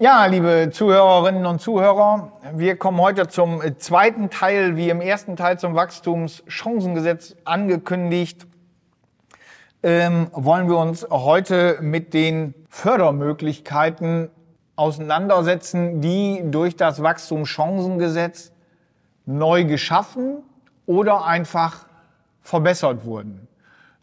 Ja, 0.00 0.26
liebe 0.26 0.70
Zuhörerinnen 0.72 1.44
und 1.44 1.60
Zuhörer, 1.60 2.30
wir 2.54 2.76
kommen 2.76 3.00
heute 3.00 3.26
zum 3.26 3.60
zweiten 3.78 4.30
Teil, 4.30 4.76
wie 4.76 4.90
im 4.90 5.00
ersten 5.00 5.34
Teil 5.34 5.58
zum 5.58 5.74
Wachstumschancengesetz 5.74 7.34
angekündigt. 7.44 8.46
Ähm, 9.82 10.28
wollen 10.30 10.68
wir 10.68 10.78
uns 10.78 11.04
heute 11.10 11.78
mit 11.80 12.14
den 12.14 12.54
Fördermöglichkeiten 12.68 14.30
auseinandersetzen, 14.76 16.00
die 16.00 16.42
durch 16.44 16.76
das 16.76 17.02
Wachstumschancengesetz 17.02 18.52
neu 19.26 19.64
geschaffen 19.64 20.44
oder 20.86 21.24
einfach 21.24 21.86
verbessert 22.40 23.04
wurden. 23.04 23.48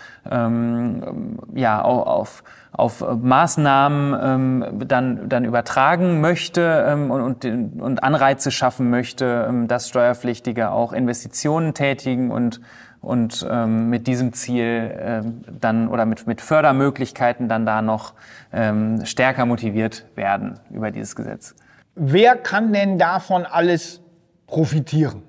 ja 1.55 1.83
auf 1.83 2.45
auf 2.73 3.05
Maßnahmen 3.07 4.17
ähm, 4.21 4.89
dann, 4.89 5.29
dann 5.29 5.45
übertragen 5.45 6.23
möchte 6.23 6.97
und, 6.97 7.45
und, 7.45 7.83
und 7.83 8.03
Anreize 8.03 8.51
schaffen 8.51 8.89
möchte, 8.89 9.67
dass 9.69 9.91
Steuerpflichtige 9.91 10.71
auch 10.71 10.95
Investitionen 10.95 11.75
tätigen 11.75 12.31
und 12.31 12.63
und 13.05 13.47
ähm, 13.49 13.91
mit 13.91 14.07
diesem 14.07 14.33
Ziel 14.33 14.95
ähm, 14.99 15.45
dann 15.61 15.89
oder 15.89 16.07
mit, 16.07 16.27
mit 16.27 16.41
Fördermöglichkeiten 16.41 17.49
dann 17.49 17.67
da 17.67 17.83
noch 17.83 18.15
ähm, 18.53 19.05
stärker 19.05 19.47
motiviert 19.47 20.07
werden 20.15 20.59
über 20.71 20.91
dieses 20.91 21.15
Gesetz. 21.15 21.55
Wer 21.95 22.37
kann 22.37 22.73
denn 22.73 22.99
davon 22.99 23.47
alles 23.47 24.01
profitieren? 24.47 25.23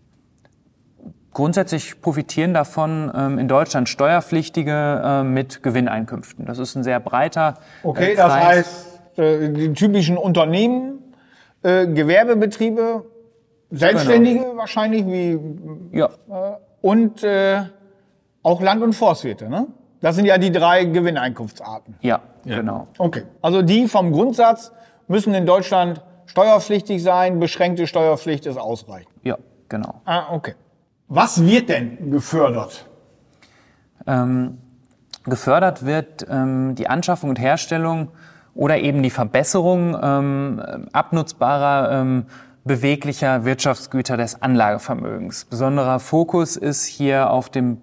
Grundsätzlich 1.31 2.01
profitieren 2.01 2.53
davon 2.53 3.11
ähm, 3.13 3.39
in 3.39 3.47
Deutschland 3.47 3.89
Steuerpflichtige 3.89 5.01
äh, 5.03 5.23
mit 5.23 5.61
Gewinneinkünften. 5.61 6.45
Das 6.45 6.59
ist 6.59 6.75
ein 6.75 6.83
sehr 6.83 6.99
breiter 6.99 7.55
äh, 7.83 7.87
Okay, 7.87 8.13
äh, 8.13 8.15
das 8.15 8.33
heißt, 8.33 8.99
äh, 9.17 9.49
die 9.49 9.73
typischen 9.73 10.17
Unternehmen, 10.17 11.13
äh, 11.61 11.87
Gewerbebetriebe, 11.87 13.03
Selbstständige 13.71 14.39
genau. 14.39 14.57
wahrscheinlich 14.57 15.05
wie 15.05 15.39
ja. 15.91 16.09
Und 16.85 17.23
äh, 17.23 17.63
auch 18.43 18.61
Land- 18.61 18.83
und 18.83 18.93
Forstwirte, 18.93 19.49
ne? 19.49 19.65
Das 20.01 20.15
sind 20.15 20.25
ja 20.25 20.37
die 20.37 20.51
drei 20.51 20.85
Gewinneinkunftsarten. 20.85 21.95
Ja, 22.01 22.21
ja, 22.43 22.57
genau. 22.57 22.85
Okay. 22.99 23.23
Also 23.41 23.63
die 23.63 23.87
vom 23.87 24.11
Grundsatz 24.11 24.71
müssen 25.07 25.33
in 25.33 25.47
Deutschland 25.47 26.03
steuerpflichtig 26.27 27.01
sein, 27.01 27.39
beschränkte 27.39 27.87
Steuerpflicht 27.87 28.45
ist 28.45 28.57
ausreichend. 28.57 29.09
Ja, 29.23 29.39
genau. 29.67 30.01
Ah, 30.05 30.31
okay. 30.31 30.53
Was 31.07 31.43
wird 31.43 31.69
denn 31.69 32.11
gefördert? 32.11 32.85
Ähm, 34.05 34.59
gefördert 35.23 35.87
wird 35.87 36.27
ähm, 36.29 36.75
die 36.75 36.87
Anschaffung 36.87 37.31
und 37.31 37.39
Herstellung 37.39 38.09
oder 38.53 38.77
eben 38.77 39.01
die 39.01 39.09
Verbesserung 39.09 39.97
ähm, 39.99 40.87
abnutzbarer 40.93 41.99
ähm, 41.99 42.27
beweglicher 42.65 43.45
Wirtschaftsgüter 43.45 44.17
des 44.17 44.41
Anlagevermögens. 44.41 45.45
Besonderer 45.45 45.99
Fokus 45.99 46.57
ist 46.57 46.85
hier 46.85 47.29
auf 47.29 47.49
dem 47.49 47.77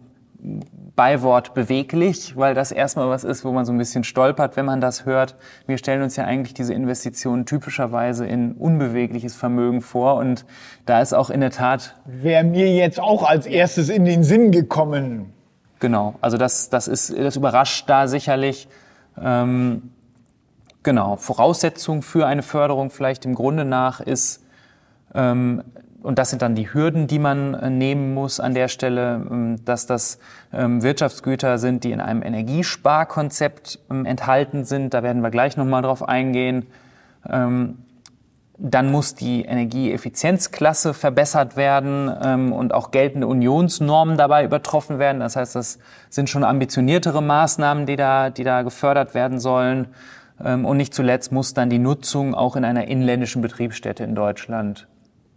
Beiwort 0.96 1.54
beweglich, 1.54 2.36
weil 2.36 2.54
das 2.54 2.72
erstmal 2.72 3.08
was 3.08 3.22
ist, 3.22 3.44
wo 3.44 3.52
man 3.52 3.64
so 3.64 3.72
ein 3.72 3.78
bisschen 3.78 4.02
stolpert, 4.02 4.56
wenn 4.56 4.66
man 4.66 4.80
das 4.80 5.06
hört. 5.06 5.36
Wir 5.66 5.78
stellen 5.78 6.02
uns 6.02 6.16
ja 6.16 6.24
eigentlich 6.24 6.52
diese 6.52 6.74
Investitionen 6.74 7.46
typischerweise 7.46 8.26
in 8.26 8.52
unbewegliches 8.54 9.36
Vermögen 9.36 9.82
vor 9.82 10.16
und 10.16 10.44
da 10.84 11.00
ist 11.00 11.12
auch 11.12 11.30
in 11.30 11.40
der 11.40 11.50
Tat. 11.50 11.94
Wäre 12.04 12.42
mir 12.42 12.74
jetzt 12.74 12.98
auch 12.98 13.22
als 13.22 13.46
erstes 13.46 13.88
in 13.88 14.04
den 14.04 14.24
Sinn 14.24 14.50
gekommen. 14.50 15.32
Genau, 15.78 16.16
also 16.20 16.36
das, 16.36 16.70
das 16.70 16.88
ist, 16.88 17.16
das 17.16 17.36
überrascht 17.36 17.88
da 17.88 18.08
sicherlich. 18.08 18.68
Ähm, 19.20 19.92
genau, 20.82 21.16
Voraussetzung 21.16 22.02
für 22.02 22.26
eine 22.26 22.42
Förderung 22.42 22.90
vielleicht 22.90 23.24
im 23.24 23.36
Grunde 23.36 23.64
nach 23.64 24.00
ist, 24.00 24.42
und 26.02 26.18
das 26.18 26.30
sind 26.30 26.42
dann 26.42 26.54
die 26.54 26.72
Hürden, 26.72 27.06
die 27.06 27.18
man 27.18 27.54
äh, 27.54 27.70
nehmen 27.70 28.14
muss 28.14 28.40
an 28.40 28.54
der 28.54 28.68
Stelle, 28.68 29.24
ähm, 29.30 29.64
dass 29.64 29.86
das 29.86 30.18
ähm, 30.52 30.82
Wirtschaftsgüter 30.82 31.58
sind, 31.58 31.84
die 31.84 31.92
in 31.92 32.00
einem 32.00 32.22
Energiesparkonzept 32.22 33.78
enthalten 33.88 34.64
sind. 34.64 34.94
Da 34.94 35.02
werden 35.02 35.22
wir 35.22 35.30
gleich 35.30 35.56
nochmal 35.56 35.82
drauf 35.82 36.06
eingehen. 36.06 36.66
Dann 37.24 38.90
muss 38.90 39.14
die 39.14 39.44
Energieeffizienzklasse 39.44 40.92
verbessert 40.92 41.56
werden 41.56 42.08
und 42.52 42.74
auch 42.74 42.90
geltende 42.90 43.28
Unionsnormen 43.28 44.16
dabei 44.16 44.44
übertroffen 44.44 44.98
werden. 44.98 45.20
Das 45.20 45.36
heißt, 45.36 45.54
das 45.54 45.78
sind 46.10 46.28
schon 46.28 46.42
ambitioniertere 46.42 47.22
Maßnahmen, 47.22 47.86
die 47.86 47.96
da, 47.96 48.30
die 48.30 48.44
da 48.44 48.62
gefördert 48.62 49.14
werden 49.14 49.38
sollen. 49.38 49.88
Und 50.38 50.76
nicht 50.76 50.94
zuletzt 50.94 51.30
muss 51.30 51.54
dann 51.54 51.70
die 51.70 51.78
Nutzung 51.78 52.34
auch 52.34 52.56
in 52.56 52.64
einer 52.64 52.88
inländischen 52.88 53.40
Betriebsstätte 53.40 54.02
in 54.02 54.14
Deutschland 54.16 54.88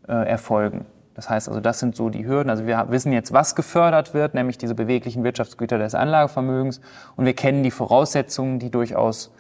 äh, 0.08 0.14
erfolgen. 0.28 0.86
Das 1.16 1.30
heißt 1.30 1.48
also, 1.48 1.62
das 1.62 1.80
sind 1.80 1.96
so 1.96 2.10
die 2.10 2.26
Hürden. 2.26 2.50
Also 2.50 2.68
wir 2.68 2.88
wissen 2.90 3.14
jetzt, 3.14 3.32
was 3.32 3.56
gefördert 3.56 4.14
wird, 4.14 4.34
nämlich 4.34 4.58
diese 4.58 4.76
beweglichen 4.76 5.24
Wirtschaftsgüter 5.24 5.78
des 5.78 5.96
Anlagevermögens. 5.96 6.82
Und 7.16 7.26
wir 7.26 7.34
kennen 7.34 7.64
die 7.64 7.72
Voraussetzungen, 7.72 8.60
die 8.60 8.70
durchaus 8.70 9.32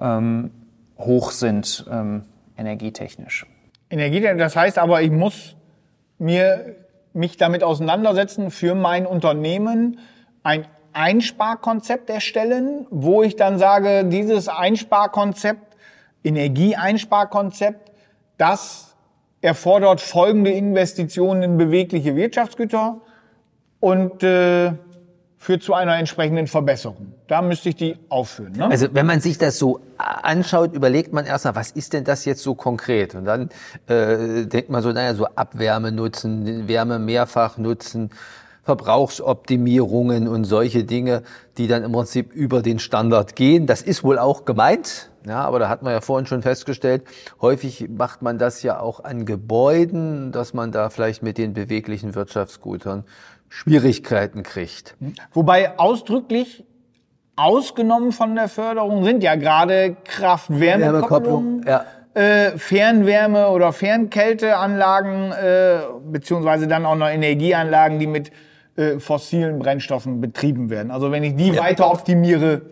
ähm, 0.00 0.50
hoch 0.98 1.30
sind, 1.30 1.86
ähm, 1.90 2.24
energietechnisch. 2.58 3.46
Energietechnisch, 3.88 4.42
das 4.42 4.56
heißt 4.56 4.78
aber, 4.78 5.00
ich 5.00 5.10
muss 5.10 5.56
mir 6.18 6.76
mich 7.14 7.36
damit 7.36 7.62
auseinandersetzen, 7.62 8.50
für 8.50 8.74
mein 8.74 9.06
Unternehmen 9.06 9.98
ein 10.42 10.66
Einsparkonzept 10.92 12.10
erstellen, 12.10 12.86
wo 12.90 13.22
ich 13.22 13.36
dann 13.36 13.58
sage, 13.58 14.04
dieses 14.04 14.48
Einsparkonzept, 14.48 15.76
Energieeinsparkonzept, 16.22 17.92
das 18.36 18.93
erfordert 19.44 20.00
folgende 20.00 20.50
Investitionen 20.50 21.42
in 21.42 21.58
bewegliche 21.58 22.16
Wirtschaftsgüter 22.16 23.02
und 23.78 24.22
äh, 24.22 24.72
führt 25.36 25.62
zu 25.62 25.74
einer 25.74 25.98
entsprechenden 25.98 26.46
Verbesserung. 26.46 27.12
Da 27.26 27.42
müsste 27.42 27.68
ich 27.68 27.76
die 27.76 27.96
aufführen. 28.08 28.54
Ne? 28.54 28.66
Also 28.70 28.88
wenn 28.92 29.04
man 29.04 29.20
sich 29.20 29.36
das 29.36 29.58
so 29.58 29.80
anschaut, 29.98 30.72
überlegt 30.72 31.12
man 31.12 31.26
erstmal, 31.26 31.54
was 31.56 31.70
ist 31.72 31.92
denn 31.92 32.04
das 32.04 32.24
jetzt 32.24 32.42
so 32.42 32.54
konkret? 32.54 33.14
Und 33.14 33.26
dann 33.26 33.50
äh, 33.86 34.46
denkt 34.46 34.70
man 34.70 34.82
so, 34.82 34.90
naja, 34.92 35.14
so 35.14 35.26
Abwärme 35.26 35.92
nutzen, 35.92 36.66
Wärme 36.66 36.98
mehrfach 36.98 37.58
nutzen, 37.58 38.10
Verbrauchsoptimierungen 38.64 40.26
und 40.26 40.44
solche 40.44 40.84
Dinge, 40.84 41.22
die 41.58 41.66
dann 41.66 41.84
im 41.84 41.92
Prinzip 41.92 42.32
über 42.32 42.62
den 42.62 42.78
Standard 42.78 43.36
gehen. 43.36 43.66
Das 43.66 43.82
ist 43.82 44.02
wohl 44.02 44.18
auch 44.18 44.44
gemeint, 44.44 45.10
ja, 45.26 45.42
aber 45.42 45.58
da 45.58 45.68
hat 45.68 45.82
man 45.82 45.92
ja 45.92 46.00
vorhin 46.00 46.26
schon 46.26 46.42
festgestellt, 46.42 47.04
häufig 47.40 47.88
macht 47.88 48.22
man 48.22 48.38
das 48.38 48.62
ja 48.62 48.80
auch 48.80 49.04
an 49.04 49.26
Gebäuden, 49.26 50.32
dass 50.32 50.54
man 50.54 50.72
da 50.72 50.90
vielleicht 50.90 51.22
mit 51.22 51.38
den 51.38 51.52
beweglichen 51.52 52.14
Wirtschaftsgütern 52.14 53.04
Schwierigkeiten 53.48 54.42
kriegt. 54.42 54.96
Wobei 55.32 55.78
ausdrücklich 55.78 56.64
ausgenommen 57.36 58.12
von 58.12 58.34
der 58.34 58.48
Förderung 58.48 59.04
sind 59.04 59.22
ja 59.22 59.34
gerade 59.34 59.96
Kraft-Wärme-Kopplungen. 60.04 61.64
Ja. 61.66 61.84
Äh, 62.14 62.56
Fernwärme- 62.58 63.48
oder 63.48 63.72
Fernkälteanlagen, 63.72 65.32
äh, 65.32 65.78
beziehungsweise 66.04 66.68
dann 66.68 66.86
auch 66.86 66.94
noch 66.94 67.08
Energieanlagen, 67.08 67.98
die 67.98 68.06
mit 68.06 68.30
äh, 68.76 68.98
fossilen 68.98 69.58
Brennstoffen 69.58 70.20
betrieben 70.20 70.70
werden. 70.70 70.90
Also 70.90 71.10
wenn 71.12 71.22
ich 71.22 71.36
die 71.36 71.56
weiter 71.56 71.90
optimiere, 71.90 72.62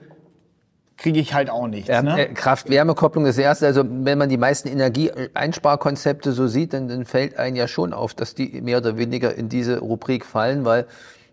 kriege 0.96 1.19
ich 1.19 1.34
halt 1.34 1.50
auch 1.50 1.66
nichts. 1.66 1.88
Ja, 1.88 2.02
ne? 2.02 2.28
äh, 2.28 2.32
Kraft-Wärme-Kopplung 2.32 3.26
ist 3.26 3.38
das 3.38 3.44
erste. 3.44 3.66
Also 3.66 3.84
wenn 3.87 4.19
man 4.19 4.28
die 4.28 4.37
meisten 4.37 4.69
Energieeinsparkonzepte 4.69 6.32
so 6.32 6.46
sieht, 6.46 6.72
dann, 6.72 6.88
dann 6.88 7.04
fällt 7.04 7.37
einem 7.38 7.56
ja 7.56 7.69
schon 7.69 7.93
auf, 7.93 8.14
dass 8.14 8.34
die 8.34 8.60
mehr 8.62 8.78
oder 8.78 8.96
weniger 8.99 9.34
in 9.34 9.49
diese 9.49 9.81
Rubrik 9.81 10.25
fallen, 10.25 10.64
weil 10.64 10.87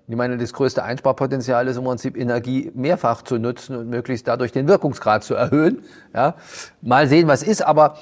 ich 0.08 0.16
meine, 0.16 0.38
das 0.38 0.54
größte 0.54 0.84
Einsparpotenzial 0.84 1.68
ist 1.68 1.78
im 1.78 1.84
Prinzip 1.84 2.18
Energie 2.18 2.72
mehrfach 2.74 3.22
zu 3.22 3.38
nutzen 3.38 3.76
und 3.76 3.90
möglichst 3.90 4.28
dadurch 4.28 4.52
den 4.52 4.68
Wirkungsgrad 4.68 5.24
zu 5.24 5.36
erhöhen. 5.36 5.84
Ja, 6.16 6.34
mal 6.82 7.08
sehen, 7.08 7.28
was 7.28 7.44
ist, 7.44 7.62
aber 7.62 7.96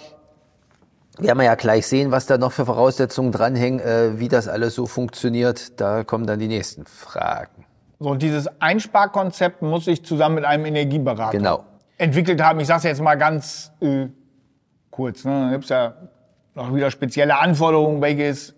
werden 1.19 1.37
wir 1.37 1.45
ja 1.45 1.55
gleich 1.55 1.87
sehen, 1.87 2.11
was 2.11 2.25
da 2.25 2.37
noch 2.37 2.51
für 2.51 2.65
Voraussetzungen 2.65 3.31
dranhängen, 3.31 3.79
äh, 3.79 4.19
wie 4.19 4.27
das 4.27 4.47
alles 4.47 4.75
so 4.75 4.85
funktioniert. 4.85 5.79
Da 5.79 6.03
kommen 6.03 6.25
dann 6.27 6.39
die 6.39 6.47
nächsten 6.47 6.85
Fragen. 6.85 7.65
So, 7.99 8.09
und 8.09 8.21
dieses 8.21 8.47
Einsparkonzept 8.61 9.61
muss 9.61 9.87
ich 9.87 10.05
zusammen 10.05 10.35
mit 10.35 10.45
einem 10.45 10.65
Energieberater 10.65 11.31
Genau. 11.31 11.63
entwickelt 11.97 12.41
haben. 12.41 12.59
Ich 12.59 12.67
sage 12.67 12.79
es 12.79 12.83
jetzt 12.83 13.01
mal 13.01 13.15
ganz 13.15 13.71
äh, 13.81 14.07
kurz. 14.91 15.25
Ne? 15.25 15.45
Da 15.45 15.51
gibt's 15.51 15.69
ja 15.69 15.93
noch 16.53 16.73
wieder 16.73 16.91
spezielle 16.91 17.37
Anforderungen, 17.39 18.01
welches 18.01 18.53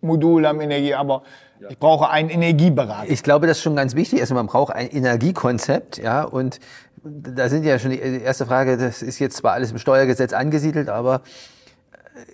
Modul 0.00 0.46
am 0.46 0.60
Energie, 0.60 0.94
aber 0.94 1.22
ich 1.68 1.78
brauche 1.78 2.10
einen 2.10 2.28
Energieberater. 2.28 3.10
Ich 3.10 3.22
glaube, 3.22 3.46
das 3.46 3.56
ist 3.58 3.62
schon 3.62 3.76
ganz 3.76 3.94
wichtig. 3.94 4.20
Also 4.20 4.34
man 4.34 4.46
braucht 4.46 4.74
ein 4.74 4.88
Energiekonzept, 4.88 5.98
ja, 5.98 6.22
und 6.22 6.60
da 7.02 7.48
sind 7.48 7.64
ja 7.64 7.78
schon 7.78 7.92
die 7.92 7.98
die 8.00 8.20
erste 8.20 8.46
Frage, 8.46 8.76
das 8.76 9.02
ist 9.02 9.18
jetzt 9.18 9.36
zwar 9.38 9.52
alles 9.52 9.72
im 9.72 9.78
Steuergesetz 9.78 10.32
angesiedelt, 10.32 10.88
aber 10.88 11.22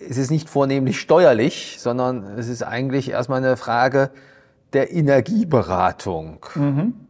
es 0.09 0.17
ist 0.17 0.31
nicht 0.31 0.49
vornehmlich 0.49 0.99
steuerlich, 0.99 1.77
sondern 1.79 2.23
es 2.37 2.47
ist 2.47 2.63
eigentlich 2.63 3.11
erstmal 3.11 3.43
eine 3.43 3.57
Frage 3.57 4.11
der 4.73 4.91
Energieberatung, 4.91 6.45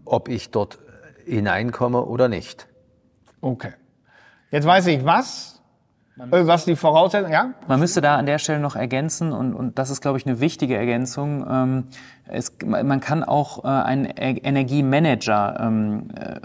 ob 0.05 0.27
ich 0.27 0.51
dort 0.51 0.79
hineinkomme 1.25 2.03
oder 2.03 2.27
nicht. 2.27 2.67
Okay. 3.41 3.73
Jetzt 4.51 4.65
weiß 4.67 4.87
ich 4.87 5.05
was, 5.05 5.61
äh, 6.17 6.45
was 6.45 6.65
die 6.65 6.75
Voraussetzungen, 6.75 7.31
ja? 7.31 7.53
Man 7.67 7.79
müsste 7.79 8.01
da 8.01 8.17
an 8.17 8.25
der 8.25 8.37
Stelle 8.37 8.59
noch 8.59 8.75
ergänzen, 8.75 9.31
und, 9.31 9.53
und 9.53 9.79
das 9.79 9.89
ist, 9.89 10.01
glaube 10.01 10.17
ich, 10.17 10.27
eine 10.27 10.39
wichtige 10.39 10.75
Ergänzung. 10.75 11.45
Ähm, 11.49 11.83
es, 12.25 12.53
man 12.65 12.99
kann 12.99 13.23
auch 13.23 13.63
äh, 13.63 13.67
einen 13.67 14.05
E- 14.05 14.41
Energiemanager 14.43 15.59
ähm, 15.59 16.09
äh, 16.15 16.39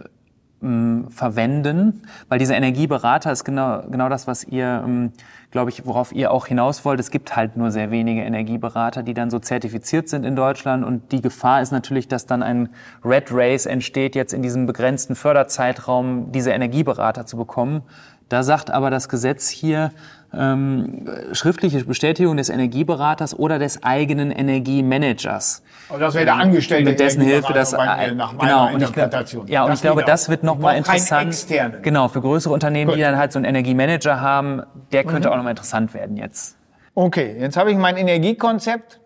m, 0.63 1.07
verwenden, 1.11 2.03
weil 2.29 2.39
dieser 2.39 2.57
Energieberater 2.57 3.33
ist 3.33 3.45
genau, 3.45 3.83
genau 3.91 4.09
das, 4.09 4.27
was 4.27 4.45
ihr, 4.45 4.83
ähm, 4.85 5.13
glaube 5.51 5.71
ich, 5.71 5.87
worauf 5.87 6.13
ihr 6.13 6.31
auch 6.31 6.47
hinaus 6.47 6.85
wollt. 6.85 7.01
Es 7.01 7.11
gibt 7.11 7.37
halt 7.37 7.57
nur 7.57 7.71
sehr 7.71 7.91
wenige 7.91 8.23
Energieberater, 8.23 9.03
die 9.03 9.15
dann 9.15 9.31
so 9.31 9.39
zertifiziert 9.39 10.09
sind 10.09 10.25
in 10.25 10.37
Deutschland 10.37 10.85
und 10.85 11.13
die 11.13 11.23
Gefahr 11.23 11.63
ist 11.63 11.73
natürlich, 11.73 12.09
dass 12.09 12.27
dann 12.27 12.43
ein 12.43 12.71
Red 13.05 13.29
Race 13.31 13.67
entsteht, 13.67 14.15
jetzt 14.15 14.35
in 14.35 14.43
diesem 14.43 14.67
begrenzten 14.67 15.15
Förderzeitraum 15.15 16.33
diese 16.33 16.51
Energieberater 16.51 17.27
zu 17.27 17.37
bekommen. 17.37 17.83
Da 18.29 18.43
sagt 18.43 18.71
aber 18.71 18.91
das 18.91 19.09
Gesetz 19.09 19.49
hier, 19.49 19.91
ähm, 20.33 21.07
schriftliche 21.33 21.85
Bestätigung 21.85 22.37
des 22.37 22.49
Energieberaters 22.51 23.39
oder 23.39 23.59
des 23.59 23.83
eigenen 23.83 24.31
Energiemanagers. 24.31 25.63
Also 25.89 26.01
das 26.01 26.15
wäre 26.15 26.27
der 26.27 26.35
Angestellte. 26.37 26.91
Mit 26.91 27.01
dessen 27.01 27.23
Hilfe 27.23 27.53
das 27.53 27.73
Energieberater 27.73 28.01
bei 28.03 28.07
mir, 28.09 28.15
nach 28.15 28.33
meiner 28.35 28.49
genau 28.49 28.75
und 28.75 28.83
ich, 28.83 29.51
ja 29.51 29.63
und 29.65 29.71
Das 29.71 29.79
ich 29.79 29.83
glaube, 29.83 30.05
das 30.05 30.25
auch. 30.27 30.29
wird 30.31 30.43
noch 30.43 30.57
Ich 30.57 30.61
mal 30.61 30.81
brauche 30.83 30.99
keinen 31.07 31.29
interessant. 31.31 31.83
Genau 31.83 32.09
für 32.09 32.21
größere 32.21 32.53
Unternehmen, 32.53 32.91
die 32.91 32.97
Gut. 32.99 33.05
dann 33.07 33.17
halt 33.17 33.33
so 33.33 33.39
einen 33.39 33.47
Energiemanager 33.47 34.21
haben, 34.21 34.63
der 34.93 35.05
Mhm. 35.05 35.09
könnte 35.09 35.31
auch 35.33 35.37
noch 35.37 35.45
mal 35.45 35.51
interessant 35.51 35.95
werden 35.95 36.17
jetzt. 36.17 36.57
Okay, 36.95 37.37
jetzt 37.39 37.57
habe 37.57 37.71
ich 37.71 37.79
mein 37.79 37.97
Energiekonzept. 37.97 39.01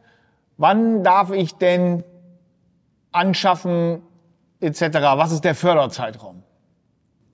Wann 0.57 1.03
darf 1.05 1.31
ich 1.31 1.55
denn 1.55 2.03
anschaffen 3.13 4.03
etc.? 4.61 4.83
Was 5.17 5.33
ist 5.33 5.45
der 5.45 5.55
Förderzeitraum? 5.55 6.43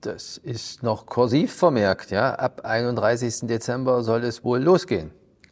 Das 0.01 0.37
ist 0.37 0.81
noch 0.81 1.05
kursiv 1.05 1.53
vermerkt, 1.53 2.11
ja. 2.11 2.33
Ab 2.35 2.61
31. 2.63 3.41
Dezember 3.47 4.01
soll 4.03 4.23
es 4.23 4.43
wohl 4.43 4.59
losgehen. 4.59 5.11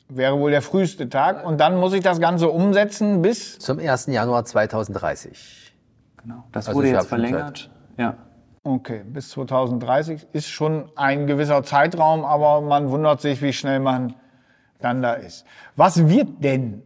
Wäre 0.09 0.39
wohl 0.39 0.51
der 0.51 0.61
früheste 0.61 1.09
Tag. 1.09 1.45
Und 1.45 1.59
dann 1.59 1.77
muss 1.77 1.91
ich 1.93 2.01
das 2.01 2.21
Ganze 2.21 2.49
umsetzen 2.49 3.21
bis. 3.21 3.59
Zum 3.59 3.79
1. 3.79 4.07
Januar 4.07 4.45
2030. 4.45 5.75
Genau. 6.23 6.45
Das 6.53 6.67
Also 6.67 6.77
wurde 6.77 6.89
jetzt 6.89 7.07
verlängert. 7.07 7.69
Ja. 7.97 8.15
Okay, 8.63 9.03
bis 9.05 9.29
2030 9.29 10.27
ist 10.33 10.47
schon 10.47 10.91
ein 10.95 11.27
gewisser 11.27 11.63
Zeitraum, 11.63 12.25
aber 12.25 12.61
man 12.61 12.89
wundert 12.89 13.21
sich, 13.21 13.41
wie 13.41 13.53
schnell 13.53 13.79
man 13.79 14.15
dann 14.79 15.01
da 15.01 15.13
ist. 15.13 15.45
Was 15.75 16.07
wird 16.07 16.43
denn 16.43 16.83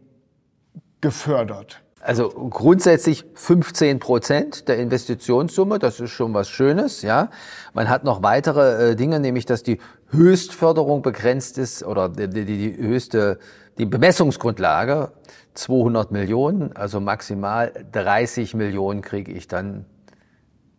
gefördert? 1.00 1.81
Also 2.04 2.30
grundsätzlich 2.30 3.24
15 3.34 4.00
Prozent 4.00 4.66
der 4.66 4.78
Investitionssumme, 4.78 5.78
das 5.78 6.00
ist 6.00 6.10
schon 6.10 6.34
was 6.34 6.50
Schönes, 6.50 7.02
ja. 7.02 7.30
Man 7.74 7.88
hat 7.88 8.02
noch 8.02 8.24
weitere 8.24 8.90
äh, 8.90 8.96
Dinge, 8.96 9.20
nämlich 9.20 9.46
dass 9.46 9.62
die 9.62 9.78
Höchstförderung 10.10 11.02
begrenzt 11.02 11.58
ist 11.58 11.84
oder 11.84 12.08
die, 12.08 12.28
die, 12.28 12.44
die 12.44 12.76
höchste, 12.76 13.38
die 13.78 13.86
Bemessungsgrundlage 13.86 15.12
200 15.54 16.10
Millionen, 16.10 16.76
also 16.76 16.98
maximal 16.98 17.72
30 17.92 18.54
Millionen 18.54 19.00
kriege 19.00 19.30
ich 19.30 19.46
dann 19.46 19.84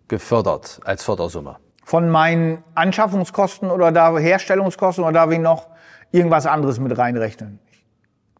gefördert 0.10 0.82
als 0.84 1.04
Fördersumme. 1.06 1.56
Von 1.86 2.10
meinen 2.10 2.66
Anschaffungskosten 2.76 3.72
oder 3.72 3.94
da 3.94 4.18
Herstellungskosten 4.18 5.06
oder 5.06 5.14
darf 5.14 5.32
ich 5.32 5.40
noch 5.40 5.68
irgendwas 6.12 6.46
anderes 6.46 6.80
mit 6.80 6.98
reinrechnen? 6.98 7.60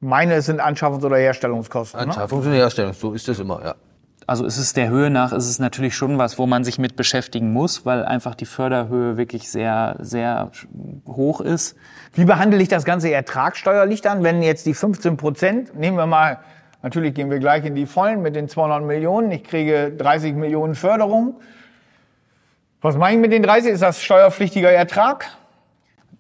Ich 0.04 0.10
meine, 0.10 0.34
es 0.34 0.48
sind 0.48 0.60
Anschaffungs- 0.60 1.06
oder 1.06 1.16
Herstellungskosten. 1.16 1.98
Ne? 1.98 2.14
Anschaffungs- 2.14 2.46
und 2.46 2.52
Herstellung, 2.52 2.92
so 2.92 3.14
ist 3.14 3.26
das 3.30 3.40
immer, 3.40 3.64
ja. 3.64 3.76
Also 4.28 4.46
ist 4.46 4.58
es 4.58 4.74
der 4.74 4.90
Höhe 4.90 5.10
nach, 5.10 5.32
ist 5.32 5.48
es 5.48 5.60
natürlich 5.60 5.96
schon 5.96 6.18
was, 6.18 6.38
wo 6.38 6.46
man 6.46 6.66
sich 6.66 6.78
mit 6.78 6.98
beschäftigen 6.98 7.54
muss, 7.54 7.86
weil 7.86 8.04
einfach 8.04 8.36
die 8.36 8.46
Förderhöhe 8.46 9.16
wirklich 9.16 9.50
sehr, 9.50 9.96
sehr 10.00 10.52
hoch 11.08 11.40
ist. 11.40 11.78
Wie 12.12 12.26
behandle 12.26 12.62
ich 12.62 12.68
das 12.68 12.84
Ganze 12.84 13.14
ertragsteuerlich 13.14 14.02
dann, 14.02 14.24
wenn 14.24 14.42
jetzt 14.42 14.66
die 14.66 14.74
15 14.74 15.16
Prozent, 15.16 15.74
nehmen 15.74 15.96
wir 15.96 16.06
mal, 16.06 16.40
natürlich 16.82 17.14
gehen 17.14 17.32
wir 17.32 17.40
gleich 17.40 17.64
in 17.64 17.74
die 17.74 17.86
Vollen 17.86 18.22
mit 18.22 18.36
den 18.36 18.50
200 18.50 18.84
Millionen, 18.84 19.32
ich 19.32 19.46
kriege 19.46 19.90
30 19.98 20.36
Millionen 20.36 20.76
Förderung. 20.76 21.40
Was 22.82 22.98
mache 22.98 23.14
ich 23.14 23.20
mit 23.20 23.32
den 23.32 23.42
30? 23.42 23.72
Ist 23.72 23.84
das 23.84 24.02
steuerpflichtiger 24.02 24.70
Ertrag? 24.70 25.28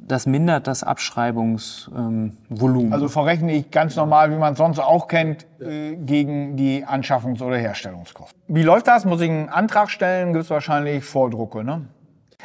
Das 0.05 0.25
mindert 0.25 0.67
das 0.67 0.83
Abschreibungsvolumen. 0.83 2.37
Ähm, 2.49 2.59
Volumen. 2.61 2.93
Also 2.93 3.07
verrechne 3.07 3.53
ich 3.53 3.71
ganz 3.71 3.95
normal, 3.95 4.31
wie 4.31 4.35
man 4.35 4.53
es 4.53 4.57
sonst 4.57 4.79
auch 4.79 5.07
kennt, 5.07 5.45
äh, 5.61 5.95
gegen 5.95 6.57
die 6.57 6.85
Anschaffungs- 6.85 7.41
oder 7.41 7.57
Herstellungskosten. 7.57 8.37
Wie 8.47 8.63
läuft 8.63 8.87
das? 8.87 9.05
Muss 9.05 9.21
ich 9.21 9.29
einen 9.29 9.49
Antrag 9.49 9.89
stellen? 9.89 10.33
Gibt 10.33 10.43
es 10.43 10.49
wahrscheinlich 10.49 11.05
Vordrucke, 11.05 11.63
ne? 11.63 11.85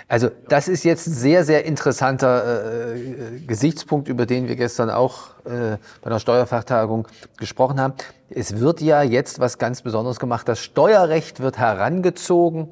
Also 0.06 0.30
das 0.48 0.68
ist 0.68 0.84
jetzt 0.84 1.08
ein 1.08 1.12
sehr, 1.12 1.44
sehr 1.44 1.64
interessanter 1.64 2.94
äh, 2.94 3.40
Gesichtspunkt, 3.40 4.08
über 4.08 4.26
den 4.26 4.46
wir 4.46 4.54
gestern 4.54 4.90
auch 4.90 5.30
äh, 5.44 5.76
bei 6.02 6.10
der 6.10 6.20
Steuerfachtagung 6.20 7.08
gesprochen 7.36 7.80
haben. 7.80 7.94
Es 8.30 8.60
wird 8.60 8.80
ja 8.80 9.02
jetzt 9.02 9.40
was 9.40 9.58
ganz 9.58 9.82
Besonderes 9.82 10.20
gemacht. 10.20 10.48
Das 10.48 10.60
Steuerrecht 10.60 11.40
wird 11.40 11.58
herangezogen 11.58 12.68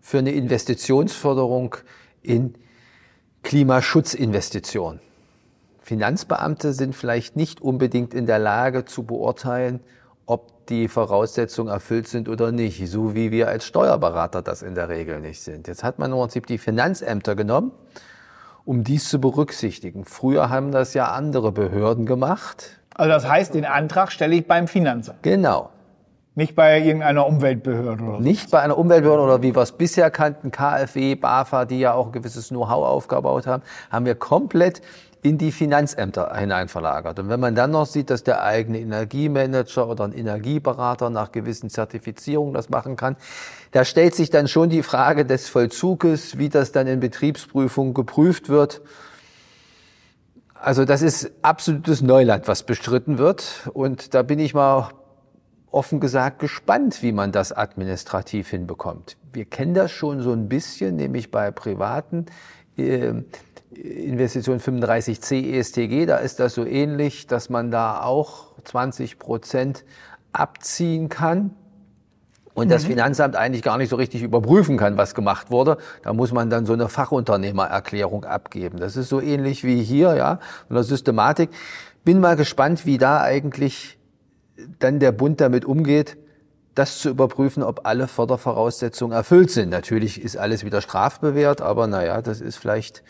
für 0.00 0.18
eine 0.18 0.30
Investitionsförderung 0.30 1.76
in 2.22 2.54
Klimaschutzinvestitionen. 3.42 5.00
Finanzbeamte 5.82 6.72
sind 6.72 6.94
vielleicht 6.94 7.36
nicht 7.36 7.60
unbedingt 7.60 8.14
in 8.14 8.26
der 8.26 8.38
Lage 8.38 8.84
zu 8.84 9.02
beurteilen, 9.02 9.80
ob 10.26 10.66
die 10.66 10.86
Voraussetzungen 10.86 11.72
erfüllt 11.72 12.06
sind 12.06 12.28
oder 12.28 12.52
nicht, 12.52 12.88
so 12.88 13.14
wie 13.14 13.32
wir 13.32 13.48
als 13.48 13.64
Steuerberater 13.64 14.40
das 14.42 14.62
in 14.62 14.76
der 14.76 14.88
Regel 14.88 15.20
nicht 15.20 15.40
sind. 15.40 15.66
Jetzt 15.66 15.82
hat 15.82 15.98
man 15.98 16.12
im 16.12 16.18
Prinzip 16.18 16.46
die 16.46 16.58
Finanzämter 16.58 17.34
genommen, 17.34 17.72
um 18.64 18.84
dies 18.84 19.08
zu 19.08 19.20
berücksichtigen. 19.20 20.04
Früher 20.04 20.48
haben 20.48 20.70
das 20.70 20.94
ja 20.94 21.10
andere 21.10 21.50
Behörden 21.50 22.06
gemacht. 22.06 22.78
Also 22.94 23.10
das 23.10 23.26
heißt, 23.26 23.54
den 23.54 23.64
Antrag 23.64 24.12
stelle 24.12 24.36
ich 24.36 24.46
beim 24.46 24.68
Finanzamt, 24.68 25.22
Genau. 25.22 25.70
Nicht 26.40 26.54
bei 26.54 26.80
irgendeiner 26.80 27.26
Umweltbehörde 27.26 28.02
oder 28.02 28.16
so. 28.16 28.22
Nicht 28.22 28.50
bei 28.50 28.60
einer 28.60 28.78
Umweltbehörde 28.78 29.22
oder 29.22 29.42
wie 29.42 29.54
wir 29.54 29.60
es 29.60 29.72
bisher 29.72 30.10
kannten, 30.10 30.50
KfW, 30.50 31.14
BAFA, 31.14 31.66
die 31.66 31.78
ja 31.78 31.92
auch 31.92 32.06
ein 32.06 32.12
gewisses 32.12 32.48
Know-how 32.48 32.86
aufgebaut 32.86 33.46
haben, 33.46 33.62
haben 33.90 34.06
wir 34.06 34.14
komplett 34.14 34.80
in 35.22 35.36
die 35.36 35.52
Finanzämter 35.52 36.34
hinein 36.34 36.68
verlagert. 36.68 37.18
Und 37.18 37.28
wenn 37.28 37.40
man 37.40 37.54
dann 37.54 37.72
noch 37.72 37.84
sieht, 37.84 38.08
dass 38.08 38.24
der 38.24 38.42
eigene 38.42 38.80
Energiemanager 38.80 39.86
oder 39.86 40.04
ein 40.04 40.14
Energieberater 40.14 41.10
nach 41.10 41.30
gewissen 41.30 41.68
Zertifizierungen 41.68 42.54
das 42.54 42.70
machen 42.70 42.96
kann, 42.96 43.16
da 43.72 43.84
stellt 43.84 44.14
sich 44.14 44.30
dann 44.30 44.48
schon 44.48 44.70
die 44.70 44.82
Frage 44.82 45.26
des 45.26 45.48
Vollzuges, 45.50 46.38
wie 46.38 46.48
das 46.48 46.72
dann 46.72 46.86
in 46.86 47.00
Betriebsprüfungen 47.00 47.92
geprüft 47.92 48.48
wird. 48.48 48.80
Also 50.54 50.86
das 50.86 51.02
ist 51.02 51.30
absolutes 51.42 52.00
Neuland, 52.00 52.48
was 52.48 52.62
bestritten 52.62 53.18
wird. 53.18 53.68
Und 53.74 54.14
da 54.14 54.22
bin 54.22 54.38
ich 54.38 54.54
mal 54.54 54.88
offen 55.70 56.00
gesagt 56.00 56.38
gespannt, 56.38 57.02
wie 57.02 57.12
man 57.12 57.32
das 57.32 57.52
administrativ 57.52 58.50
hinbekommt. 58.50 59.16
Wir 59.32 59.44
kennen 59.44 59.74
das 59.74 59.90
schon 59.90 60.20
so 60.20 60.32
ein 60.32 60.48
bisschen, 60.48 60.96
nämlich 60.96 61.30
bei 61.30 61.50
privaten 61.50 62.26
äh, 62.76 63.12
Investition 63.72 64.58
35c 64.58 65.58
ESTG, 65.58 66.06
da 66.06 66.16
ist 66.16 66.40
das 66.40 66.54
so 66.54 66.64
ähnlich, 66.64 67.26
dass 67.26 67.50
man 67.50 67.70
da 67.70 68.02
auch 68.02 68.56
20 68.64 69.18
Prozent 69.18 69.84
abziehen 70.32 71.08
kann. 71.08 71.52
und 72.52 72.68
das 72.68 72.84
Finanzamt 72.84 73.36
eigentlich 73.36 73.62
gar 73.62 73.78
nicht 73.78 73.88
so 73.88 73.96
richtig 73.96 74.22
überprüfen 74.22 74.76
kann, 74.76 74.98
was 74.98 75.14
gemacht 75.14 75.50
wurde. 75.50 75.78
Da 76.02 76.12
muss 76.12 76.32
man 76.32 76.50
dann 76.50 76.66
so 76.66 76.72
eine 76.72 76.88
Fachunternehmererklärung 76.88 78.24
abgeben. 78.24 78.78
Das 78.78 78.96
ist 78.96 79.08
so 79.08 79.20
ähnlich 79.20 79.64
wie 79.64 79.82
hier, 79.82 80.14
ja, 80.16 80.40
in 80.68 80.74
der 80.74 80.82
Systematik. 80.82 81.50
Bin 82.04 82.20
mal 82.20 82.36
gespannt, 82.36 82.84
wie 82.86 82.98
da 82.98 83.22
eigentlich 83.22 83.99
dann 84.78 84.98
der 84.98 85.12
Bund 85.12 85.40
damit 85.40 85.64
umgeht, 85.64 86.16
das 86.74 86.98
zu 86.98 87.10
überprüfen, 87.10 87.62
ob 87.62 87.86
alle 87.86 88.06
Fördervoraussetzungen 88.08 89.16
erfüllt 89.16 89.50
sind. 89.50 89.70
Natürlich 89.70 90.22
ist 90.22 90.36
alles 90.36 90.64
wieder 90.64 90.80
strafbewehrt, 90.80 91.60
aber 91.60 91.86
naja, 91.86 92.22
das 92.22 92.40
ist 92.40 92.56
vielleicht 92.56 93.02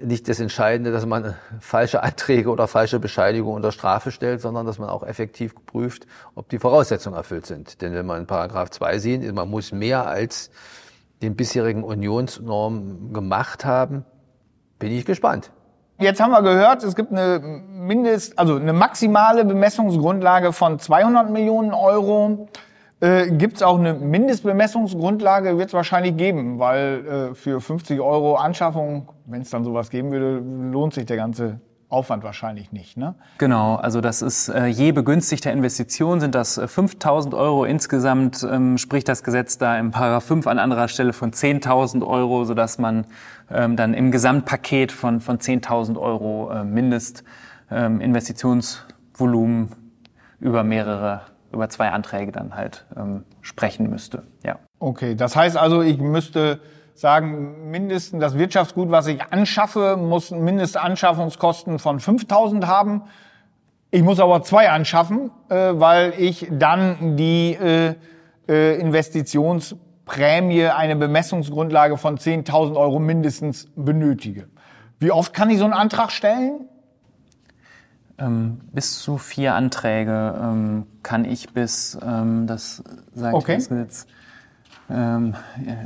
nicht 0.00 0.28
das 0.28 0.40
Entscheidende, 0.40 0.90
dass 0.90 1.06
man 1.06 1.34
falsche 1.60 2.02
Anträge 2.02 2.50
oder 2.50 2.66
falsche 2.66 2.98
Bescheinigungen 2.98 3.56
unter 3.56 3.72
Strafe 3.72 4.10
stellt, 4.10 4.40
sondern 4.40 4.66
dass 4.66 4.78
man 4.78 4.88
auch 4.88 5.04
effektiv 5.04 5.54
prüft, 5.66 6.06
ob 6.34 6.48
die 6.48 6.58
Voraussetzungen 6.58 7.16
erfüllt 7.16 7.46
sind. 7.46 7.80
Denn 7.80 7.94
wenn 7.94 8.06
man 8.06 8.26
Paragraph 8.26 8.70
2 8.70 8.98
sieht, 8.98 9.34
man 9.34 9.48
muss 9.48 9.72
mehr 9.72 10.06
als 10.06 10.50
den 11.22 11.36
bisherigen 11.36 11.84
Unionsnormen 11.84 13.12
gemacht 13.12 13.64
haben, 13.64 14.04
bin 14.78 14.92
ich 14.92 15.04
gespannt. 15.04 15.50
Jetzt 15.98 16.20
haben 16.20 16.32
wir 16.32 16.42
gehört, 16.42 16.82
es 16.82 16.96
gibt 16.96 17.12
eine 17.12 17.38
Mindest, 17.40 18.36
also 18.36 18.56
eine 18.56 18.72
maximale 18.72 19.44
Bemessungsgrundlage 19.44 20.52
von 20.52 20.78
200 20.80 21.30
Millionen 21.30 21.72
Euro. 21.72 22.48
Äh, 23.00 23.30
gibt 23.30 23.56
es 23.56 23.62
auch 23.62 23.78
eine 23.78 23.94
Mindestbemessungsgrundlage? 23.94 25.56
Wird 25.56 25.68
es 25.68 25.74
wahrscheinlich 25.74 26.16
geben, 26.16 26.58
weil 26.58 27.06
äh, 27.06 27.34
für 27.34 27.60
50 27.60 28.00
Euro 28.00 28.34
Anschaffung, 28.34 29.08
wenn 29.26 29.42
es 29.42 29.50
dann 29.50 29.62
sowas 29.62 29.88
geben 29.88 30.10
würde, 30.10 30.42
lohnt 30.72 30.94
sich 30.94 31.06
der 31.06 31.16
ganze 31.16 31.60
Aufwand 31.88 32.22
wahrscheinlich 32.24 32.72
nicht. 32.72 32.96
Ne? 32.96 33.14
Genau, 33.38 33.76
also 33.76 34.00
das 34.00 34.22
ist 34.22 34.48
äh, 34.48 34.66
je 34.66 34.90
begünstigter 34.92 35.52
Investition 35.52 36.20
sind 36.20 36.34
das 36.34 36.60
5.000 36.60 37.36
Euro 37.36 37.64
insgesamt, 37.64 38.44
ähm, 38.48 38.78
spricht 38.78 39.08
das 39.08 39.22
Gesetz 39.22 39.58
da 39.58 39.78
im 39.78 39.90
Paragraph 39.90 40.24
5 40.24 40.46
an 40.46 40.58
anderer 40.58 40.88
Stelle 40.88 41.12
von 41.12 41.32
10.000 41.32 42.06
Euro, 42.06 42.44
sodass 42.44 42.78
man 42.78 43.06
ähm, 43.50 43.76
dann 43.76 43.92
im 43.94 44.10
Gesamtpaket 44.10 44.92
von, 44.92 45.20
von 45.20 45.38
10.000 45.38 46.00
Euro 46.00 46.50
äh, 46.50 46.64
Mindestinvestitionsvolumen 46.64 49.62
ähm, 49.62 49.68
über 50.40 50.64
mehrere 50.64 51.22
über 51.54 51.68
zwei 51.68 51.90
Anträge 51.90 52.32
dann 52.32 52.54
halt 52.54 52.84
ähm, 52.96 53.24
sprechen 53.40 53.88
müsste. 53.88 54.24
Ja. 54.44 54.58
Okay, 54.80 55.14
das 55.14 55.36
heißt 55.36 55.56
also, 55.56 55.82
ich 55.82 55.98
müsste 55.98 56.60
sagen, 56.94 57.70
mindestens 57.70 58.20
das 58.20 58.38
Wirtschaftsgut, 58.38 58.90
was 58.90 59.06
ich 59.06 59.20
anschaffe, 59.30 59.96
muss 59.96 60.30
Mindestanschaffungskosten 60.30 61.78
von 61.78 62.00
5000 62.00 62.66
haben. 62.66 63.02
Ich 63.90 64.02
muss 64.02 64.20
aber 64.20 64.42
zwei 64.42 64.70
anschaffen, 64.70 65.30
äh, 65.48 65.54
weil 65.74 66.14
ich 66.18 66.48
dann 66.50 67.16
die 67.16 67.54
äh, 67.54 67.94
äh, 68.48 68.80
Investitionsprämie, 68.80 70.66
eine 70.66 70.96
Bemessungsgrundlage 70.96 71.96
von 71.96 72.18
10.000 72.18 72.76
Euro 72.76 72.98
mindestens 72.98 73.68
benötige. 73.76 74.48
Wie 74.98 75.10
oft 75.10 75.34
kann 75.34 75.50
ich 75.50 75.58
so 75.58 75.64
einen 75.64 75.74
Antrag 75.74 76.10
stellen? 76.10 76.68
Ähm, 78.16 78.60
bis 78.72 79.00
zu 79.00 79.18
vier 79.18 79.54
Anträge 79.54 80.38
ähm, 80.40 80.86
kann 81.02 81.24
ich 81.24 81.52
bis, 81.52 81.98
ähm, 82.00 82.46
das 82.46 82.82
sagt 83.12 83.34
okay. 83.34 83.56
das 83.56 83.68
Gesetz, 83.68 84.06
ähm, 84.90 85.34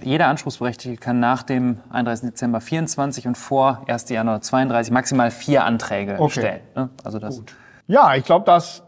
jeder 0.03 0.27
Anspruchsberechtigte 0.27 0.99
kann 0.99 1.21
nach 1.21 1.43
dem 1.43 1.79
31. 1.91 2.31
Dezember 2.31 2.61
24 2.61 3.27
und 3.27 3.37
vor 3.37 3.83
1. 3.87 4.09
Januar 4.09 4.41
32 4.41 4.93
maximal 4.93 5.31
vier 5.31 5.65
Anträge 5.65 6.17
okay. 6.19 6.41
stellen. 6.41 6.61
Ne? 6.75 6.91
Also 7.05 7.19
das. 7.19 7.37
Gut. 7.37 7.55
Ja, 7.87 8.15
ich 8.15 8.25
glaube, 8.25 8.45
das 8.45 8.83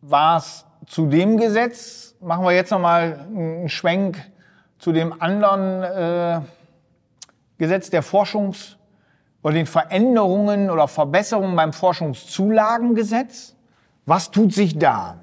war's 0.00 0.66
zu 0.86 1.06
dem 1.06 1.36
Gesetz. 1.36 2.14
Machen 2.20 2.44
wir 2.44 2.52
jetzt 2.52 2.70
nochmal 2.70 3.26
einen 3.28 3.68
Schwenk 3.68 4.18
zu 4.78 4.92
dem 4.92 5.20
anderen 5.20 5.82
äh, 5.82 6.40
Gesetz 7.58 7.90
der 7.90 8.02
Forschungs- 8.02 8.76
oder 9.42 9.54
den 9.54 9.66
Veränderungen 9.66 10.70
oder 10.70 10.88
Verbesserungen 10.88 11.54
beim 11.54 11.72
Forschungszulagengesetz. 11.72 13.54
Was 14.04 14.30
tut 14.30 14.52
sich 14.52 14.78
da? 14.78 15.18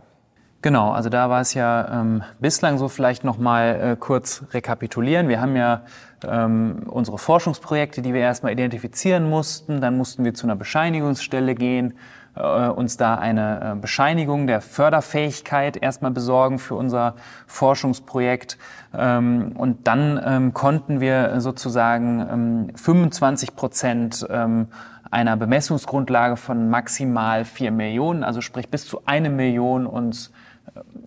Genau, 0.63 0.91
also 0.91 1.09
da 1.09 1.29
war 1.29 1.41
es 1.41 1.53
ja 1.55 1.89
ähm, 1.91 2.23
bislang 2.39 2.77
so 2.77 2.87
vielleicht 2.87 3.25
noch 3.25 3.37
mal 3.37 3.81
äh, 3.81 3.95
kurz 3.99 4.45
rekapitulieren. 4.53 5.27
Wir 5.27 5.41
haben 5.41 5.57
ja 5.57 5.81
ähm, 6.25 6.83
unsere 6.85 7.17
Forschungsprojekte, 7.17 8.01
die 8.01 8.13
wir 8.13 8.21
erstmal 8.21 8.53
identifizieren 8.53 9.29
mussten. 9.29 9.81
Dann 9.81 9.97
mussten 9.97 10.23
wir 10.23 10.33
zu 10.33 10.47
einer 10.47 10.55
Bescheinigungsstelle 10.55 11.53
gehen, 11.55 11.95
äh, 12.37 12.69
uns 12.69 12.95
da 12.95 13.15
eine 13.15 13.73
äh, 13.73 13.75
Bescheinigung 13.75 14.47
der 14.47 14.61
Förderfähigkeit 14.61 15.75
erstmal 15.75 16.11
besorgen 16.11 16.59
für 16.59 16.75
unser 16.75 17.15
Forschungsprojekt. 17.45 18.57
Ähm, 18.97 19.51
und 19.57 19.85
dann 19.85 20.17
ähm, 20.25 20.53
konnten 20.53 21.01
wir 21.01 21.41
sozusagen 21.41 22.25
ähm, 22.71 22.75
25 22.77 23.57
Prozent 23.57 24.25
ähm, 24.29 24.67
einer 25.11 25.35
Bemessungsgrundlage 25.35 26.37
von 26.37 26.69
maximal 26.69 27.43
vier 27.43 27.71
Millionen, 27.71 28.23
also 28.23 28.39
sprich 28.39 28.69
bis 28.69 28.87
zu 28.87 29.01
eine 29.05 29.29
Million 29.29 29.85
uns 29.85 30.31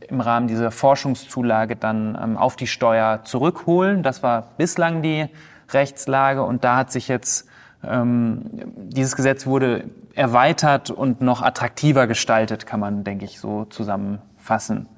im 0.08 0.20
Rahmen 0.20 0.48
dieser 0.48 0.70
Forschungszulage 0.70 1.76
dann 1.76 2.18
ähm, 2.20 2.36
auf 2.36 2.56
die 2.56 2.66
Steuer 2.66 3.20
zurückholen. 3.24 4.02
Das 4.02 4.22
war 4.22 4.48
bislang 4.56 5.02
die 5.02 5.26
Rechtslage 5.70 6.42
und 6.42 6.64
da 6.64 6.76
hat 6.76 6.92
sich 6.92 7.08
jetzt 7.08 7.48
ähm, 7.84 8.42
dieses 8.76 9.16
Gesetz 9.16 9.46
wurde 9.46 9.84
erweitert 10.14 10.90
und 10.90 11.20
noch 11.20 11.42
attraktiver 11.42 12.06
gestaltet, 12.06 12.66
kann 12.66 12.80
man, 12.80 13.04
denke 13.04 13.24
ich, 13.24 13.38
so 13.38 13.64
zusammenfassen. 13.66 14.88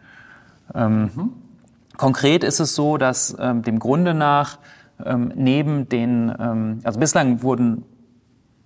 Ähm, 0.75 1.03
mhm. 1.15 1.33
Konkret 1.97 2.45
ist 2.45 2.61
es 2.61 2.75
so, 2.75 2.97
dass 2.97 3.37
ähm, 3.41 3.63
dem 3.63 3.79
Grunde 3.79 4.15
nach 4.15 4.59
ähm, 5.05 5.33
neben 5.35 5.89
den, 5.89 6.33
ähm, 6.39 6.81
also 6.85 7.01
bislang 7.01 7.43
wurden 7.43 7.85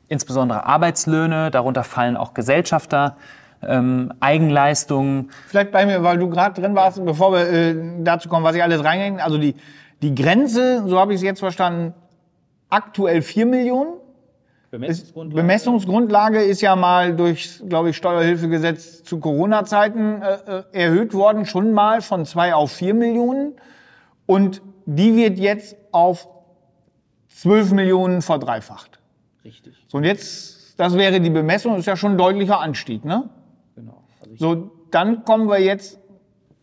insbesondere 0.08 0.66
Arbeitslöhne, 0.66 1.50
darunter 1.50 1.84
fallen 1.84 2.16
auch 2.16 2.34
Gesellschafter, 2.34 3.16
ähm, 3.66 4.12
Eigenleistungen. 4.20 5.30
Vielleicht 5.48 5.70
bei 5.70 5.86
mir, 5.86 6.02
weil 6.02 6.18
du 6.18 6.28
gerade 6.28 6.60
drin 6.60 6.74
warst, 6.74 7.04
bevor 7.04 7.32
wir 7.32 7.48
äh, 7.48 7.76
dazu 8.02 8.28
kommen, 8.28 8.44
was 8.44 8.56
ich 8.56 8.62
alles 8.62 8.84
reingehen. 8.84 9.20
Also 9.20 9.38
die, 9.38 9.54
die 10.02 10.14
Grenze, 10.14 10.84
so 10.86 10.98
habe 10.98 11.12
ich 11.12 11.18
es 11.18 11.22
jetzt 11.22 11.40
verstanden, 11.40 11.94
aktuell 12.70 13.22
vier 13.22 13.46
Millionen. 13.46 13.94
Bemessungsgrundlage. 14.70 15.42
Bemessungsgrundlage 15.42 16.42
ist 16.42 16.62
ja 16.62 16.74
mal 16.76 17.14
durch, 17.14 17.60
glaube 17.68 17.90
ich, 17.90 17.96
Steuerhilfegesetz 17.98 19.04
zu 19.04 19.20
Corona-Zeiten 19.20 20.22
äh, 20.22 20.34
äh, 20.34 20.62
erhöht 20.72 21.12
worden, 21.12 21.44
schon 21.44 21.72
mal 21.72 22.00
von 22.00 22.24
zwei 22.24 22.54
auf 22.54 22.72
vier 22.72 22.94
Millionen. 22.94 23.54
Und 24.24 24.62
die 24.86 25.14
wird 25.14 25.38
jetzt 25.38 25.76
auf 25.90 26.26
zwölf 27.28 27.70
Millionen 27.72 28.22
verdreifacht. 28.22 28.98
Richtig. 29.44 29.74
So, 29.88 29.98
und 29.98 30.04
jetzt, 30.04 30.80
das 30.80 30.96
wäre 30.96 31.20
die 31.20 31.30
Bemessung, 31.30 31.72
das 31.72 31.80
ist 31.80 31.86
ja 31.86 31.96
schon 31.96 32.12
ein 32.12 32.18
deutlicher 32.18 32.60
Anstieg, 32.60 33.04
ne? 33.04 33.28
So, 34.36 34.70
dann 34.90 35.24
kommen 35.24 35.48
wir 35.48 35.60
jetzt, 35.60 35.98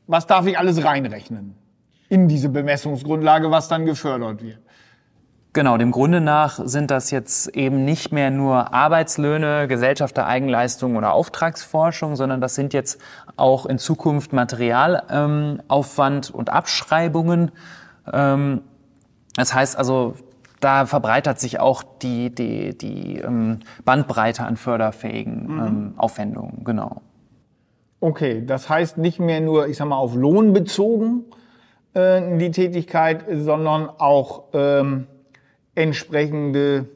was 0.08 0.28
darf 0.28 0.46
ich 0.48 0.58
alles 0.58 0.84
reinrechnen 0.84 1.56
in 2.10 2.28
diese 2.28 2.50
Bemessungsgrundlage, 2.50 3.52
was 3.52 3.68
dann 3.68 3.86
gefördert 3.86 4.44
wird? 4.44 4.60
Genau, 5.52 5.78
dem 5.78 5.92
Grunde 5.92 6.22
nach 6.22 6.60
sind 6.64 6.92
das 6.92 7.10
jetzt 7.10 7.48
eben 7.56 7.84
nicht 7.84 8.12
mehr 8.12 8.30
nur 8.30 8.72
Arbeitslöhne, 8.72 9.68
Gesellschafter, 9.68 10.28
Eigenleistungen 10.28 10.96
oder 10.96 11.14
Auftragsforschung, 11.14 12.16
sondern 12.16 12.40
das 12.40 12.54
sind 12.54 12.72
jetzt 12.74 13.02
auch 13.36 13.66
in 13.66 13.80
Zukunft 13.80 14.32
Materialaufwand 14.32 16.30
ähm, 16.30 16.36
und 16.36 16.52
Abschreibungen. 16.52 17.52
Ähm, 18.14 18.62
das 19.36 19.56
heißt 19.56 19.76
also, 19.76 20.14
da 20.60 20.86
verbreitert 20.86 21.40
sich 21.40 21.60
auch 21.60 21.82
die, 21.82 22.30
die, 22.30 22.78
die 22.78 23.18
ähm, 23.18 23.60
Bandbreite 23.86 24.44
an 24.44 24.56
förderfähigen 24.56 25.48
mhm. 25.48 25.60
ähm, 25.60 25.94
Aufwendungen, 25.98 26.64
genau. 26.64 27.02
Okay, 28.02 28.44
das 28.46 28.70
heißt 28.70 28.98
nicht 28.98 29.20
mehr 29.20 29.42
nur, 29.42 29.68
ich 29.68 29.78
sag 29.78 29.88
mal, 29.88 29.98
auf 29.98 30.16
Lohn 30.16 30.54
bezogen 30.54 31.26
äh, 31.94 32.38
die 32.38 32.52
Tätigkeit, 32.52 33.26
sondern 33.30 33.90
auch 33.90 34.44
ähm, 34.54 35.08
entsprechende 35.76 36.88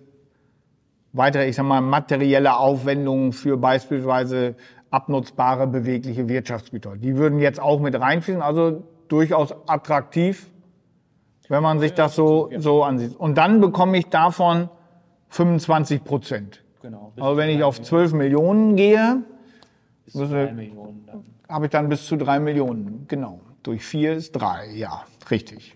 weitere, 1.11 1.47
ich 1.47 1.55
sag 1.55 1.65
mal, 1.65 1.81
materielle 1.81 2.57
Aufwendungen 2.57 3.33
für 3.33 3.57
beispielsweise 3.57 4.55
abnutzbare 4.91 5.67
bewegliche 5.67 6.29
Wirtschaftsgüter. 6.29 6.95
Die 6.95 7.17
würden 7.17 7.39
jetzt 7.39 7.59
auch 7.59 7.79
mit 7.79 7.99
reinfließen, 7.99 8.41
also 8.41 8.83
durchaus 9.07 9.53
attraktiv, 9.67 10.49
wenn 11.49 11.63
man 11.63 11.79
sich 11.79 11.93
das 11.93 12.15
so, 12.15 12.49
so 12.57 12.83
ansieht. 12.83 13.15
Und 13.15 13.37
dann 13.37 13.59
bekomme 13.59 13.97
ich 13.97 14.07
davon 14.07 14.69
25 15.29 16.03
Prozent. 16.03 16.63
Genau. 16.81 17.11
Also 17.19 17.37
wenn 17.37 17.49
ich 17.49 17.63
auf 17.63 17.81
12 17.81 18.13
Millionen 18.13 18.75
gehe, 18.75 19.23
bis 20.05 20.13
zu 20.13 20.27
drei 20.27 20.51
Millionen 20.51 21.05
dann. 21.05 21.23
Habe 21.49 21.65
ich 21.65 21.71
dann 21.71 21.89
bis 21.89 22.05
zu 22.05 22.15
drei 22.15 22.39
Millionen, 22.39 23.05
genau. 23.07 23.39
Durch 23.63 23.85
vier 23.85 24.13
ist 24.13 24.33
drei, 24.33 24.69
ja, 24.73 25.03
richtig. 25.29 25.75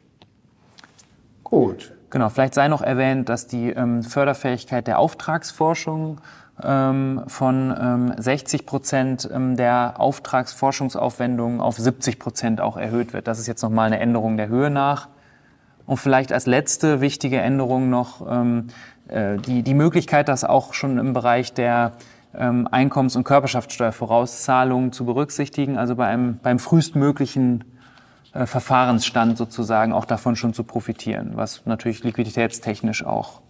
Gut. 1.44 1.94
Genau, 2.10 2.30
vielleicht 2.30 2.54
sei 2.54 2.68
noch 2.68 2.82
erwähnt, 2.82 3.30
dass 3.30 3.48
die 3.48 3.70
ähm, 3.70 4.04
Förderfähigkeit 4.04 4.88
der 4.88 5.00
Auftragsforschung 5.00 6.22
ähm, 6.64 7.24
von 7.28 7.76
ähm, 7.80 8.14
60 8.18 8.66
Prozent 8.66 9.30
ähm, 9.32 9.56
der 9.56 9.96
Auftragsforschungsaufwendungen 9.98 11.62
auf 11.62 11.78
70 11.78 12.20
Prozent 12.20 12.62
auch 12.62 12.78
erhöht 12.78 13.14
wird. 13.14 13.28
Das 13.28 13.40
ist 13.40 13.48
jetzt 13.48 13.62
nochmal 13.62 13.88
eine 13.88 14.00
Änderung 14.00 14.38
der 14.38 14.48
Höhe 14.48 14.70
nach. 14.70 15.10
Und 15.86 15.98
vielleicht 15.98 16.34
als 16.34 16.46
letzte 16.46 17.00
wichtige 17.00 17.40
Änderung 17.40 17.90
noch 17.90 18.26
ähm, 18.30 18.68
äh, 19.08 19.38
die, 19.38 19.64
die 19.64 19.74
Möglichkeit, 19.74 20.28
dass 20.28 20.44
auch 20.44 20.74
schon 20.74 20.98
im 20.98 21.14
Bereich 21.14 21.54
der 21.54 21.94
Einkommens- 22.38 23.16
und 23.16 23.24
Körperschaftssteuervorauszahlungen 23.24 24.92
zu 24.92 25.06
berücksichtigen, 25.06 25.78
also 25.78 25.96
bei 25.96 26.08
einem, 26.08 26.40
beim 26.42 26.60
frühestmöglichen 26.60 27.64
äh, 28.34 28.46
Verfahrensstand 28.46 29.38
sozusagen 29.38 29.94
auch 29.94 30.06
davon 30.06 30.36
schon 30.36 30.54
zu 30.54 30.64
profitieren, 30.64 31.32
was 31.36 31.66
natürlich 31.66 32.04
liquiditätstechnisch 32.04 33.06
auch 33.06 33.42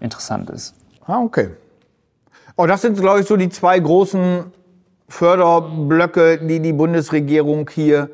interessant 0.00 0.50
ist. 0.50 0.74
Ah, 1.06 1.20
okay. 1.20 1.50
Oh, 2.56 2.66
das 2.66 2.82
sind, 2.82 2.98
glaube 2.98 3.20
ich, 3.20 3.26
so 3.26 3.36
die 3.36 3.48
zwei 3.48 3.78
großen 3.78 4.52
Förderblöcke, 5.08 6.38
die 6.38 6.60
die 6.60 6.72
Bundesregierung 6.72 7.68
hier 7.68 8.10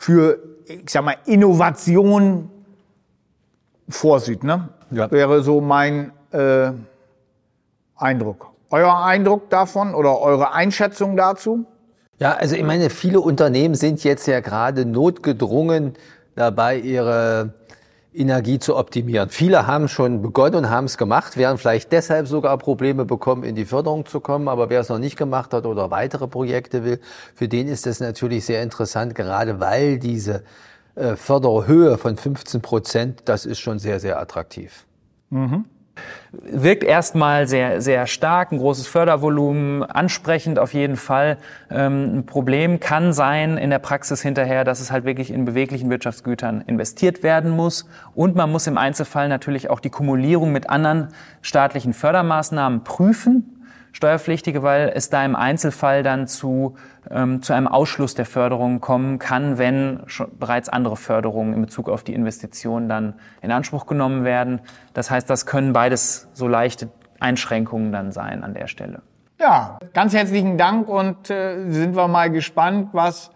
für, 0.00 0.38
ich 0.66 0.90
sag 0.90 1.04
mal, 1.04 1.16
Innovation 1.26 2.50
vorsieht. 3.88 4.42
Ne? 4.42 4.68
Ja. 4.90 5.10
Wäre 5.10 5.42
so 5.42 5.60
mein 5.60 6.12
äh, 6.32 6.72
Eindruck. 7.96 8.53
Euer 8.74 9.04
Eindruck 9.04 9.50
davon 9.50 9.94
oder 9.94 10.20
eure 10.20 10.52
Einschätzung 10.52 11.16
dazu? 11.16 11.64
Ja, 12.18 12.32
also 12.32 12.56
ich 12.56 12.64
meine, 12.64 12.90
viele 12.90 13.20
Unternehmen 13.20 13.76
sind 13.76 14.02
jetzt 14.02 14.26
ja 14.26 14.40
gerade 14.40 14.84
notgedrungen 14.84 15.94
dabei, 16.34 16.78
ihre 16.78 17.54
Energie 18.12 18.58
zu 18.58 18.76
optimieren. 18.76 19.28
Viele 19.28 19.68
haben 19.68 19.86
schon 19.86 20.22
begonnen 20.22 20.56
und 20.56 20.70
haben 20.70 20.86
es 20.86 20.98
gemacht, 20.98 21.36
werden 21.36 21.56
vielleicht 21.56 21.92
deshalb 21.92 22.26
sogar 22.26 22.58
Probleme 22.58 23.04
bekommen, 23.04 23.44
in 23.44 23.54
die 23.54 23.64
Förderung 23.64 24.06
zu 24.06 24.18
kommen. 24.18 24.48
Aber 24.48 24.70
wer 24.70 24.80
es 24.80 24.88
noch 24.88 24.98
nicht 24.98 25.16
gemacht 25.16 25.54
hat 25.54 25.66
oder 25.66 25.92
weitere 25.92 26.26
Projekte 26.26 26.82
will, 26.82 26.98
für 27.36 27.46
den 27.46 27.68
ist 27.68 27.86
das 27.86 28.00
natürlich 28.00 28.44
sehr 28.44 28.60
interessant, 28.60 29.14
gerade 29.14 29.60
weil 29.60 30.00
diese 30.00 30.42
äh, 30.96 31.14
Förderhöhe 31.14 31.96
von 31.96 32.16
15 32.16 32.60
Prozent, 32.60 33.22
das 33.26 33.46
ist 33.46 33.60
schon 33.60 33.78
sehr, 33.78 34.00
sehr 34.00 34.18
attraktiv. 34.18 34.84
Mhm 35.30 35.66
wirkt 36.32 36.84
erstmal 36.84 37.46
sehr, 37.46 37.80
sehr 37.80 38.06
stark, 38.06 38.52
ein 38.52 38.58
großes 38.58 38.86
Fördervolumen, 38.86 39.82
ansprechend 39.82 40.58
auf 40.58 40.74
jeden 40.74 40.96
Fall. 40.96 41.38
Ähm, 41.70 42.18
ein 42.18 42.26
Problem 42.26 42.80
kann 42.80 43.12
sein 43.12 43.56
in 43.56 43.70
der 43.70 43.78
Praxis 43.78 44.22
hinterher, 44.22 44.64
dass 44.64 44.80
es 44.80 44.90
halt 44.90 45.04
wirklich 45.04 45.30
in 45.30 45.44
beweglichen 45.44 45.90
Wirtschaftsgütern 45.90 46.62
investiert 46.66 47.22
werden 47.22 47.50
muss. 47.50 47.88
Und 48.14 48.36
man 48.36 48.50
muss 48.50 48.66
im 48.66 48.78
Einzelfall 48.78 49.28
natürlich 49.28 49.70
auch 49.70 49.80
die 49.80 49.90
Kumulierung 49.90 50.52
mit 50.52 50.70
anderen 50.70 51.08
staatlichen 51.42 51.92
Fördermaßnahmen 51.92 52.84
prüfen. 52.84 53.53
Steuerpflichtige, 53.94 54.64
weil 54.64 54.90
es 54.92 55.08
da 55.08 55.24
im 55.24 55.36
Einzelfall 55.36 56.02
dann 56.02 56.26
zu, 56.26 56.74
ähm, 57.10 57.42
zu 57.42 57.52
einem 57.52 57.68
Ausschluss 57.68 58.16
der 58.16 58.26
Förderung 58.26 58.80
kommen 58.80 59.20
kann, 59.20 59.56
wenn 59.56 60.00
schon 60.06 60.36
bereits 60.36 60.68
andere 60.68 60.96
Förderungen 60.96 61.54
in 61.54 61.60
Bezug 61.60 61.88
auf 61.88 62.02
die 62.02 62.12
Investition 62.12 62.88
dann 62.88 63.14
in 63.40 63.52
Anspruch 63.52 63.86
genommen 63.86 64.24
werden. 64.24 64.60
Das 64.94 65.12
heißt, 65.12 65.30
das 65.30 65.46
können 65.46 65.72
beides 65.72 66.28
so 66.32 66.48
leichte 66.48 66.90
Einschränkungen 67.20 67.92
dann 67.92 68.10
sein 68.10 68.42
an 68.42 68.52
der 68.52 68.66
Stelle. 68.66 69.02
Ja, 69.38 69.78
ganz 69.92 70.12
herzlichen 70.12 70.58
Dank 70.58 70.88
und 70.88 71.30
äh, 71.30 71.70
sind 71.70 71.94
wir 71.94 72.08
mal 72.08 72.30
gespannt, 72.30 72.88
was 72.92 73.30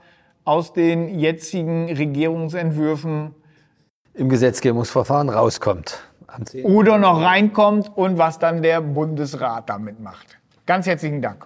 aus 0.44 0.72
den 0.72 1.20
jetzigen 1.20 1.86
Regierungsentwürfen 1.86 3.32
im 4.14 4.28
Gesetzgebungsverfahren 4.28 5.28
rauskommt. 5.28 6.02
Oder 6.64 6.98
noch 6.98 7.22
reinkommt 7.22 7.96
und 7.96 8.18
was 8.18 8.40
dann 8.40 8.60
der 8.60 8.80
Bundesrat 8.80 9.70
damit 9.70 10.00
macht. 10.00 10.37
Ganz 10.68 10.86
herzlichen 10.86 11.22
Dank. 11.22 11.42